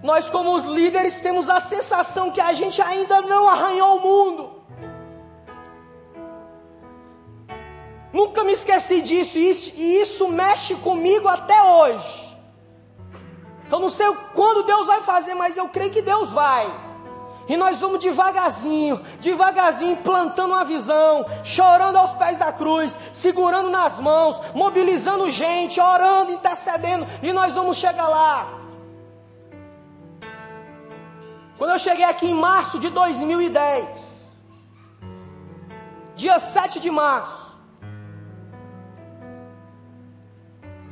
[0.00, 4.47] nós, como os líderes, temos a sensação que a gente ainda não arranhou o mundo.
[8.12, 12.38] Nunca me esqueci disso, e isso, e isso mexe comigo até hoje.
[13.70, 16.88] Eu não sei quando Deus vai fazer, mas eu creio que Deus vai.
[17.46, 23.98] E nós vamos devagarzinho, devagarzinho, plantando uma visão, chorando aos pés da cruz, segurando nas
[23.98, 28.58] mãos, mobilizando gente, orando, intercedendo, e nós vamos chegar lá.
[31.56, 34.30] Quando eu cheguei aqui em março de 2010,
[36.16, 37.47] dia 7 de março,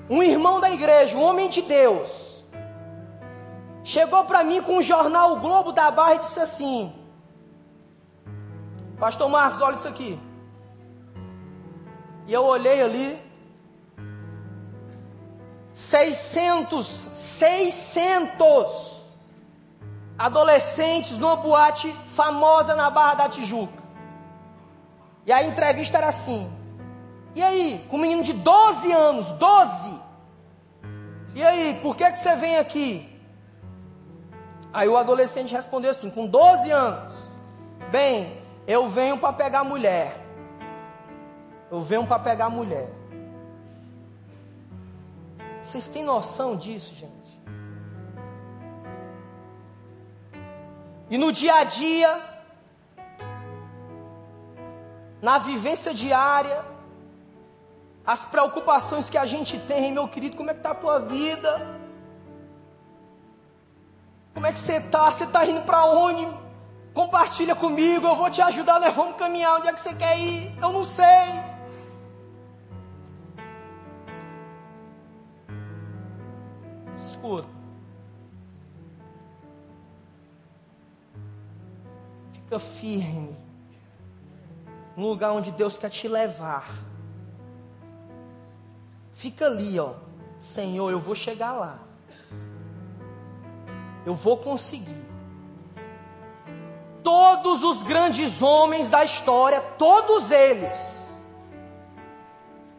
[0.08, 2.44] um irmão da igreja, um homem de Deus,
[3.82, 6.92] chegou para mim com o jornal o Globo da Barra e disse assim:
[8.98, 10.18] Pastor Marcos, olha isso aqui.
[12.26, 13.22] E eu olhei ali,
[15.72, 18.96] 600, 600
[20.18, 23.84] adolescentes numa boate famosa na Barra da Tijuca.
[25.26, 26.50] E a entrevista era assim:
[27.36, 30.00] E aí, com um menino de 12 anos, 12,
[31.34, 33.06] E aí, por que, que você vem aqui?
[34.72, 37.14] Aí o adolescente respondeu assim, com 12 anos:
[37.90, 40.18] Bem, eu venho para pegar mulher.
[41.70, 42.90] Eu venho para pegar mulher.
[45.62, 47.32] Vocês têm noção disso, gente?
[51.10, 52.18] E no dia a dia,
[55.20, 56.75] na vivência diária,
[58.06, 61.76] as preocupações que a gente tem, meu querido, como é que está a tua vida?
[64.32, 65.10] Como é que você está?
[65.10, 66.28] Você está indo para onde?
[66.94, 69.56] Compartilha comigo, eu vou te ajudar, nós vamos caminhar.
[69.56, 70.56] Onde é que você quer ir?
[70.62, 71.04] Eu não sei.
[76.96, 77.48] Escuta.
[82.32, 83.36] Fica firme
[84.96, 86.85] no lugar onde Deus quer te levar.
[89.16, 89.94] Fica ali, ó.
[90.42, 91.78] Senhor, eu vou chegar lá.
[94.04, 95.04] Eu vou conseguir
[97.02, 101.16] todos os grandes homens da história, todos eles,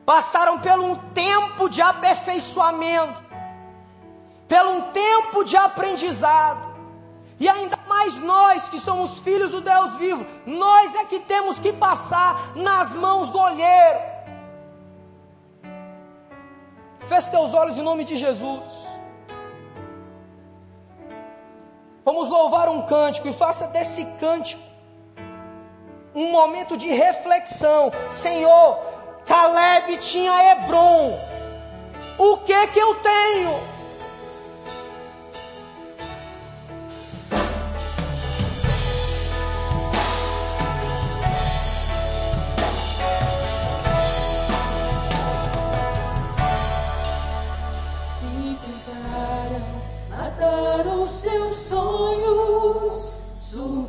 [0.05, 3.23] passaram por um tempo de aperfeiçoamento,
[4.47, 6.75] por um tempo de aprendizado,
[7.39, 11.73] e ainda mais nós que somos filhos do Deus vivo, nós é que temos que
[11.73, 14.16] passar nas mãos do olheiro.
[17.07, 18.63] Feche teus olhos em nome de Jesus.
[22.03, 24.61] Vamos louvar um cântico e faça desse cântico
[26.15, 27.91] um momento de reflexão.
[28.11, 28.79] Senhor,
[29.25, 31.19] Caleb tinha Hebron.
[32.17, 33.76] O que que eu tenho?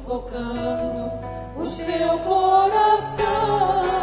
[0.08, 1.12] Sufocando
[1.56, 3.97] o seu coração.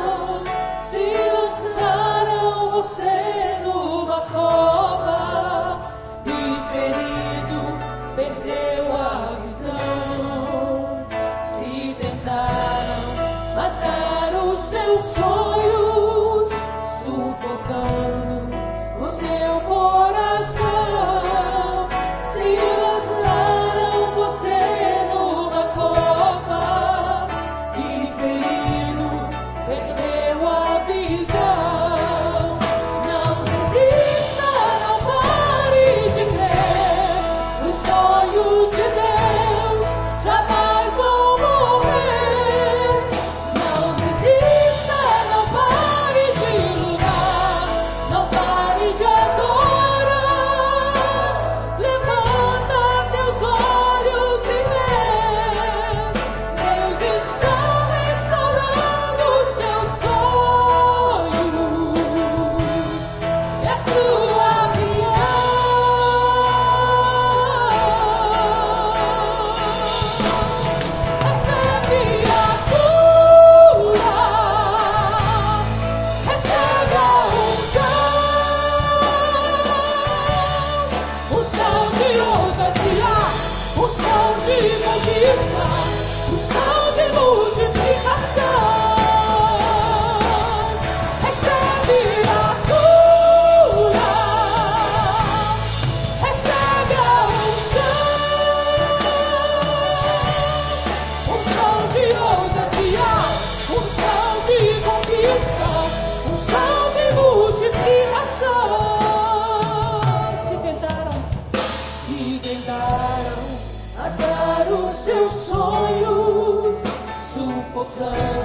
[117.95, 118.44] Sufocando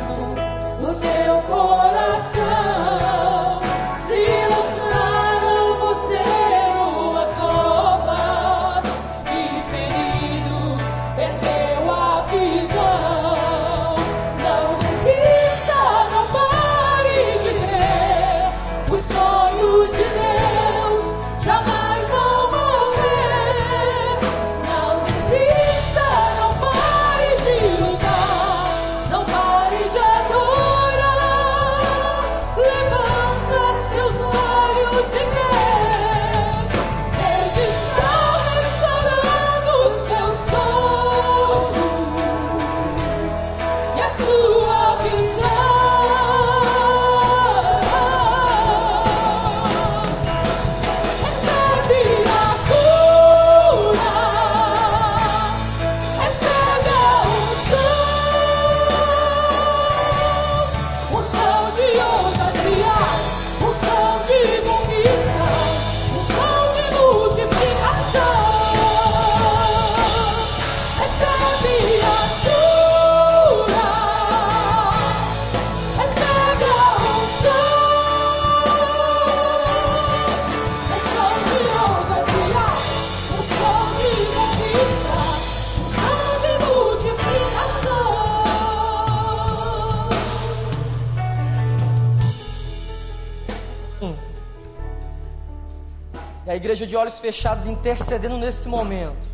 [96.60, 99.26] igreja de olhos fechados intercedendo nesse momento.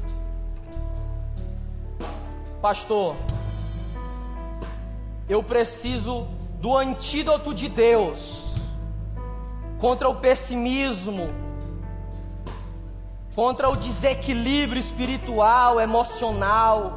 [2.63, 3.17] Pastor,
[5.29, 6.29] eu preciso
[6.61, 8.55] do antídoto de Deus
[9.81, 11.31] contra o pessimismo,
[13.35, 16.97] contra o desequilíbrio espiritual, emocional.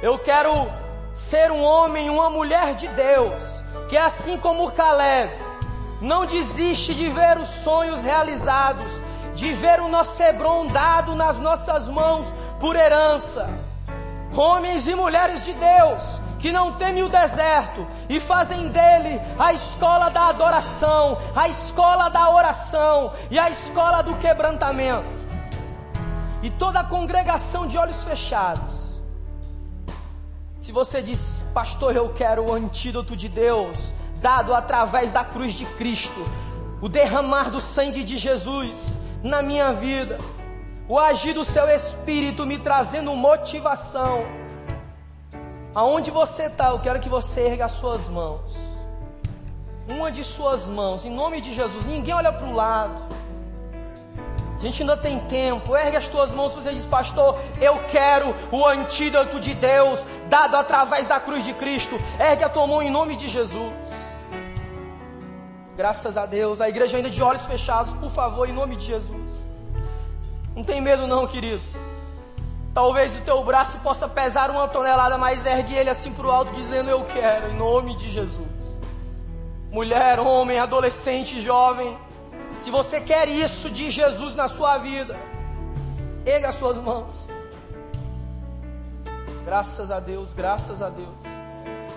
[0.00, 0.70] Eu quero
[1.16, 3.42] ser um homem, uma mulher de Deus,
[3.88, 5.32] que assim como Caleb,
[6.04, 8.92] não desiste de ver os sonhos realizados,
[9.34, 12.26] de ver o nosso Hebron dado nas nossas mãos
[12.60, 13.48] por herança.
[14.36, 20.10] Homens e mulheres de Deus, que não temem o deserto e fazem dele a escola
[20.10, 25.08] da adoração, a escola da oração e a escola do quebrantamento.
[26.42, 29.00] E toda a congregação de olhos fechados.
[30.60, 33.94] Se você diz, pastor, eu quero o antídoto de Deus,
[34.24, 36.24] dado através da cruz de Cristo,
[36.80, 40.18] o derramar do sangue de Jesus na minha vida,
[40.88, 44.24] o agir do seu espírito me trazendo motivação
[45.74, 48.54] Aonde você está, eu quero que você erga as suas mãos.
[49.88, 51.84] Uma de suas mãos, em nome de Jesus.
[51.84, 53.02] Ninguém olha para o lado.
[54.56, 55.76] A gente ainda tem tempo.
[55.76, 56.54] Ergue as tuas mãos.
[56.54, 61.98] Você diz, pastor, eu quero o antídoto de Deus, dado através da cruz de Cristo.
[62.20, 63.72] Ergue a tua mão em nome de Jesus.
[65.76, 66.60] Graças a Deus.
[66.60, 69.30] A igreja ainda de olhos fechados, por favor, em nome de Jesus.
[70.54, 71.62] Não tem medo, não, querido.
[72.72, 76.52] Talvez o teu braço possa pesar uma tonelada, mas ergue ele assim para o alto,
[76.52, 78.48] dizendo: Eu quero, em nome de Jesus.
[79.70, 81.96] Mulher, homem, adolescente, jovem,
[82.58, 85.16] se você quer isso de Jesus na sua vida,
[86.24, 87.28] ergue as suas mãos.
[89.44, 91.14] Graças a Deus, graças a Deus,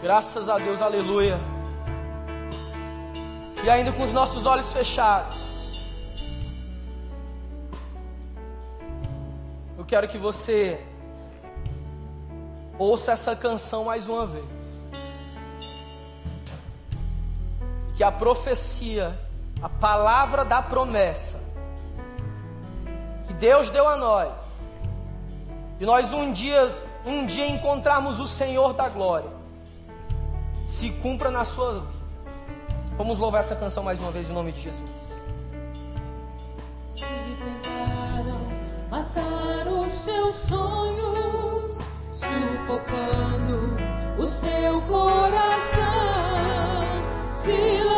[0.02, 1.40] graças a Deus, aleluia.
[3.64, 5.48] E ainda com os nossos olhos fechados.
[9.88, 10.86] quero que você
[12.78, 14.46] ouça essa canção mais uma vez.
[17.96, 19.18] Que a profecia,
[19.62, 21.40] a palavra da promessa,
[23.26, 24.34] que Deus deu a nós,
[25.80, 26.70] e nós um dia,
[27.06, 29.30] um dia encontrarmos o Senhor da glória,
[30.68, 31.97] se cumpra na sua vida.
[32.98, 34.90] Vamos louvar essa canção mais uma vez em nome de Jesus.
[36.96, 38.40] Se tentaram
[38.90, 39.48] matar
[39.92, 41.78] seus sonhos,
[42.14, 43.78] sufocando
[44.18, 45.38] o seu coração.
[47.38, 47.97] Se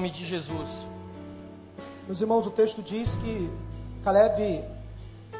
[0.00, 0.86] nome de Jesus.
[2.06, 3.50] Meus irmãos, o texto diz que
[4.02, 4.64] Caleb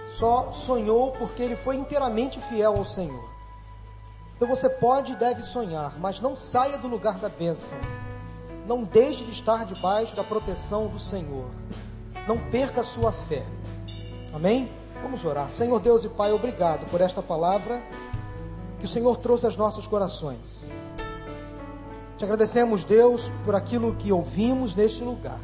[0.06, 3.26] só sonhou porque ele foi inteiramente fiel ao Senhor.
[4.36, 7.78] Então você pode e deve sonhar, mas não saia do lugar da bênção.
[8.66, 11.46] Não deixe de estar debaixo da proteção do Senhor.
[12.28, 13.42] Não perca a sua fé.
[14.30, 14.70] Amém?
[15.02, 15.50] Vamos orar.
[15.50, 17.82] Senhor Deus e Pai, obrigado por esta palavra
[18.78, 20.89] que o Senhor trouxe aos nossos corações.
[22.20, 25.40] Te agradecemos, Deus, por aquilo que ouvimos neste lugar.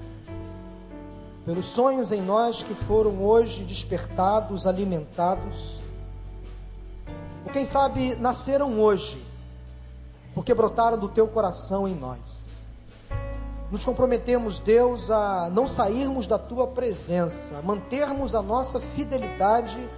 [1.47, 5.77] Pelos sonhos em nós que foram hoje despertados, alimentados.
[7.47, 9.27] Ou quem sabe nasceram hoje,
[10.35, 12.66] porque brotaram do teu coração em nós.
[13.70, 19.89] nos comprometemos, Deus, a não sairmos da tua presença, a mantermos a nossa fidelidade,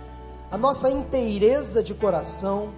[0.48, 2.68] a nossa inteireza de coração,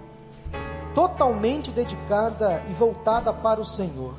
[0.93, 4.13] totalmente dedicada e voltada para o Senhor.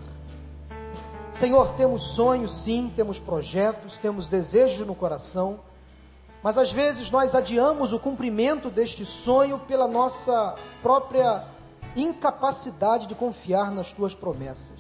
[1.34, 5.60] Senhor, temos sonhos, sim, temos projetos, temos desejos no coração,
[6.42, 11.44] mas às vezes nós adiamos o cumprimento deste sonho pela nossa própria
[11.96, 14.78] incapacidade de confiar nas tuas promessas,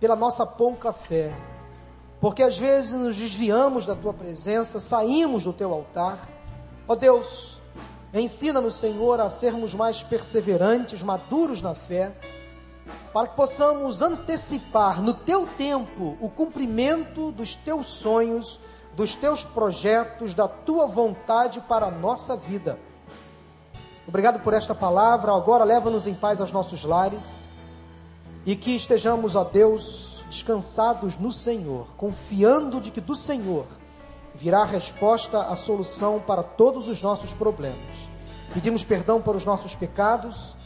[0.00, 1.34] pela nossa pouca fé,
[2.20, 6.18] porque às vezes nos desviamos da tua presença, saímos do teu altar.
[6.88, 7.57] Ó Deus,
[8.14, 12.14] ensina-nos, Senhor, a sermos mais perseverantes, maduros na fé,
[13.12, 18.60] para que possamos antecipar no teu tempo o cumprimento dos teus sonhos,
[18.96, 22.78] dos teus projetos, da tua vontade para a nossa vida.
[24.06, 25.34] Obrigado por esta palavra.
[25.34, 27.56] Agora leva-nos em paz aos nossos lares
[28.46, 33.66] e que estejamos, ó Deus, descansados no Senhor, confiando de que do Senhor
[34.38, 37.76] virá a resposta, a solução para todos os nossos problemas.
[38.54, 40.56] Pedimos perdão por os nossos pecados.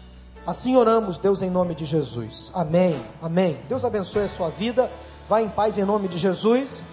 [0.46, 2.50] Assim oramos, Deus, em nome de Jesus.
[2.54, 3.00] Amém.
[3.20, 3.58] Amém.
[3.68, 4.90] Deus abençoe a sua vida.
[5.28, 6.84] Vá em paz em nome de Jesus.